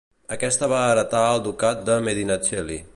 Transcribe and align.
Aquesta 0.35 0.69
va 0.71 0.79
heretar 0.93 1.21
el 1.35 1.45
ducat 1.49 1.87
de 1.91 2.01
Medinaceli. 2.09 2.85